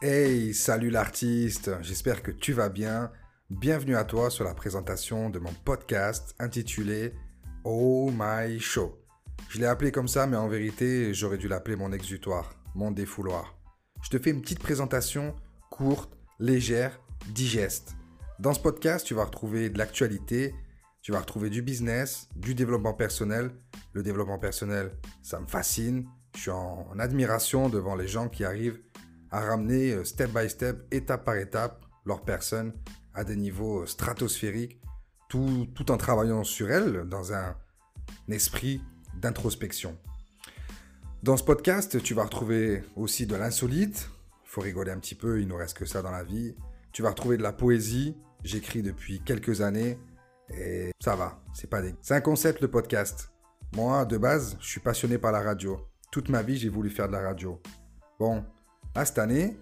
Hey, 0.00 0.54
salut 0.54 0.90
l'artiste, 0.90 1.72
j'espère 1.82 2.22
que 2.22 2.30
tu 2.30 2.52
vas 2.52 2.68
bien. 2.68 3.10
Bienvenue 3.50 3.96
à 3.96 4.04
toi 4.04 4.30
sur 4.30 4.44
la 4.44 4.54
présentation 4.54 5.28
de 5.28 5.40
mon 5.40 5.52
podcast 5.64 6.36
intitulé 6.38 7.14
Oh 7.64 8.08
My 8.14 8.60
Show. 8.60 8.96
Je 9.48 9.58
l'ai 9.58 9.66
appelé 9.66 9.90
comme 9.90 10.06
ça, 10.06 10.28
mais 10.28 10.36
en 10.36 10.46
vérité, 10.46 11.12
j'aurais 11.14 11.36
dû 11.36 11.48
l'appeler 11.48 11.74
mon 11.74 11.90
exutoire, 11.90 12.54
mon 12.76 12.92
défouloir. 12.92 13.58
Je 14.00 14.10
te 14.10 14.20
fais 14.20 14.30
une 14.30 14.40
petite 14.40 14.60
présentation 14.60 15.34
courte, 15.68 16.16
légère, 16.38 17.00
digeste. 17.30 17.96
Dans 18.38 18.54
ce 18.54 18.60
podcast, 18.60 19.04
tu 19.04 19.14
vas 19.14 19.24
retrouver 19.24 19.68
de 19.68 19.78
l'actualité, 19.78 20.54
tu 21.02 21.10
vas 21.10 21.18
retrouver 21.18 21.50
du 21.50 21.60
business, 21.60 22.28
du 22.36 22.54
développement 22.54 22.94
personnel. 22.94 23.50
Le 23.94 24.04
développement 24.04 24.38
personnel, 24.38 24.92
ça 25.22 25.40
me 25.40 25.46
fascine. 25.48 26.06
Je 26.36 26.42
suis 26.42 26.50
en 26.52 26.96
admiration 27.00 27.68
devant 27.68 27.96
les 27.96 28.06
gens 28.06 28.28
qui 28.28 28.44
arrivent 28.44 28.80
à 29.30 29.40
ramener 29.40 29.92
euh, 29.92 30.04
step 30.04 30.30
by 30.32 30.48
step, 30.48 30.86
étape 30.90 31.24
par 31.24 31.36
étape, 31.36 31.84
leur 32.04 32.22
personne 32.22 32.72
à 33.14 33.24
des 33.24 33.36
niveaux 33.36 33.82
euh, 33.82 33.86
stratosphériques, 33.86 34.80
tout, 35.28 35.66
tout 35.74 35.90
en 35.90 35.96
travaillant 35.96 36.44
sur 36.44 36.70
elles 36.70 37.04
dans 37.08 37.32
un 37.32 37.56
esprit 38.28 38.80
d'introspection. 39.16 39.98
Dans 41.22 41.36
ce 41.36 41.42
podcast, 41.42 42.00
tu 42.02 42.14
vas 42.14 42.24
retrouver 42.24 42.84
aussi 42.96 43.26
de 43.26 43.34
l'insolite. 43.34 44.08
Il 44.44 44.48
faut 44.48 44.60
rigoler 44.60 44.92
un 44.92 44.98
petit 44.98 45.16
peu, 45.16 45.40
il 45.40 45.48
ne 45.48 45.54
reste 45.54 45.76
que 45.76 45.84
ça 45.84 46.00
dans 46.00 46.12
la 46.12 46.22
vie. 46.22 46.54
Tu 46.92 47.02
vas 47.02 47.10
retrouver 47.10 47.36
de 47.36 47.42
la 47.42 47.52
poésie. 47.52 48.16
J'écris 48.44 48.82
depuis 48.82 49.20
quelques 49.20 49.60
années 49.60 49.98
et 50.48 50.92
ça 51.00 51.16
va, 51.16 51.42
c'est 51.52 51.68
pas 51.68 51.82
des... 51.82 51.94
C'est 52.00 52.14
un 52.14 52.20
concept 52.20 52.60
le 52.62 52.68
podcast. 52.68 53.32
Moi, 53.74 54.04
de 54.06 54.16
base, 54.16 54.56
je 54.60 54.68
suis 54.68 54.80
passionné 54.80 55.18
par 55.18 55.32
la 55.32 55.42
radio. 55.42 55.86
Toute 56.10 56.28
ma 56.28 56.42
vie, 56.42 56.56
j'ai 56.56 56.68
voulu 56.68 56.88
faire 56.88 57.08
de 57.08 57.12
la 57.12 57.20
radio. 57.20 57.60
Bon, 58.18 58.44
là, 58.98 59.04
cette 59.04 59.18
année, 59.20 59.56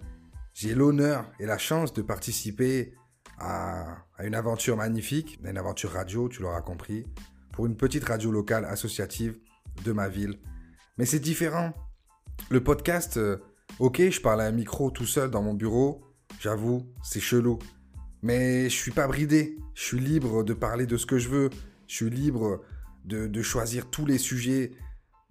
j'ai 0.55 0.73
l'honneur 0.73 1.31
et 1.39 1.45
la 1.45 1.59
chance 1.59 1.93
de 1.93 2.01
participer 2.01 2.95
à, 3.37 4.03
une 4.23 4.33
aventure 4.33 4.75
magnifique, 4.75 5.39
une 5.43 5.59
aventure 5.59 5.91
radio, 5.91 6.27
tu 6.27 6.41
l'auras 6.41 6.61
compris, 6.61 7.05
pour 7.51 7.67
une 7.67 7.77
petite 7.77 8.03
radio 8.03 8.31
locale 8.31 8.65
associative 8.65 9.37
de 9.85 9.91
ma 9.91 10.09
ville. 10.09 10.39
Mais 10.97 11.05
c'est 11.05 11.19
différent. 11.19 11.71
Le 12.49 12.63
podcast, 12.63 13.17
euh, 13.17 13.37
ok, 13.77 14.09
je 14.09 14.21
parle 14.21 14.41
à 14.41 14.45
un 14.45 14.51
micro 14.51 14.89
tout 14.89 15.05
seul 15.05 15.29
dans 15.29 15.43
mon 15.43 15.53
bureau, 15.53 16.03
j'avoue, 16.39 16.91
c'est 17.03 17.19
chelou. 17.19 17.59
Mais 18.23 18.71
je 18.71 18.75
suis 18.75 18.91
pas 18.91 19.07
bridé. 19.07 19.59
Je 19.75 19.83
suis 19.83 19.99
libre 19.99 20.43
de 20.43 20.55
parler 20.55 20.87
de 20.87 20.97
ce 20.97 21.05
que 21.05 21.19
je 21.19 21.29
veux. 21.29 21.49
Je 21.87 21.95
suis 21.95 22.09
libre 22.09 22.63
de 23.05 23.41
choisir 23.43 23.91
tous 23.91 24.07
les 24.07 24.17
sujets. 24.17 24.71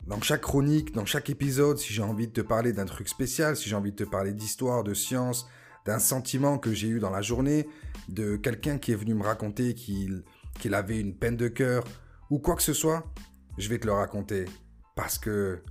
Dans 0.06 0.20
chaque 0.20 0.42
chronique, 0.42 0.94
dans 0.94 1.04
chaque 1.04 1.30
épisode, 1.30 1.78
si 1.78 1.92
j'ai 1.92 2.02
envie 2.02 2.28
de 2.28 2.32
te 2.32 2.40
parler 2.40 2.72
d'un 2.72 2.84
truc 2.84 3.08
spécial, 3.08 3.56
si 3.56 3.68
j'ai 3.68 3.74
envie 3.74 3.90
de 3.90 3.96
te 3.96 4.04
parler 4.04 4.32
d'histoire, 4.32 4.84
de 4.84 4.94
science, 4.94 5.48
d'un 5.84 5.98
sentiment 5.98 6.58
que 6.58 6.72
j'ai 6.72 6.86
eu 6.86 7.00
dans 7.00 7.10
la 7.10 7.22
journée, 7.22 7.68
de 8.08 8.36
quelqu'un 8.36 8.78
qui 8.78 8.92
est 8.92 8.96
venu 8.96 9.14
me 9.14 9.24
raconter 9.24 9.74
qu'il 9.74 10.22
avait 10.74 11.00
une 11.00 11.16
peine 11.16 11.36
de 11.36 11.48
cœur, 11.48 11.82
ou 12.30 12.38
quoi 12.38 12.54
que 12.54 12.62
ce 12.62 12.72
soit, 12.72 13.04
je 13.58 13.68
vais 13.68 13.78
te 13.78 13.86
le 13.86 13.94
raconter. 13.94 14.44
Parce 14.94 15.18
que 15.18 15.62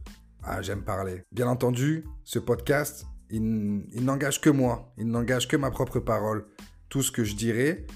ah, 0.43 0.61
j'aime 0.61 0.83
parler. 0.83 1.23
Bien 1.31 1.47
entendu, 1.47 2.05
ce 2.25 2.37
podcast, 2.37 3.05
il, 3.29 3.85
il 3.93 4.03
n'engage 4.03 4.41
que 4.41 4.49
moi. 4.49 4.93
Il 4.97 5.07
n'engage 5.07 5.47
que 5.47 5.55
ma 5.55 5.71
propre 5.71 5.99
parole. 5.99 6.45
Tout 6.89 7.03
ce 7.03 7.11
que 7.11 7.23
je 7.23 7.35
dirai 7.35 7.87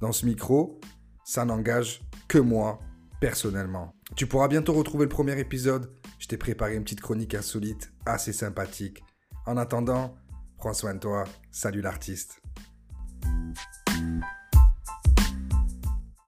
dans 0.00 0.12
ce 0.12 0.26
micro, 0.26 0.80
ça 1.24 1.44
n'engage 1.44 2.02
que 2.28 2.38
moi, 2.38 2.78
personnellement. 3.20 3.94
Tu 4.16 4.26
pourras 4.26 4.48
bientôt 4.48 4.72
retrouver 4.72 5.04
le 5.04 5.10
premier 5.10 5.38
épisode. 5.38 5.90
Je 6.18 6.26
t'ai 6.26 6.36
préparé 6.36 6.76
une 6.76 6.84
petite 6.84 7.00
chronique 7.00 7.34
insolite, 7.34 7.92
assez 8.06 8.32
sympathique. 8.32 9.02
En 9.46 9.56
attendant, 9.56 10.16
prends 10.56 10.74
soin 10.74 10.94
de 10.94 11.00
toi. 11.00 11.24
Salut 11.50 11.80
l'artiste. 11.80 12.40